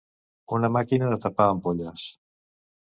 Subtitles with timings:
[0.57, 2.11] Una màquina de tapar ampolles.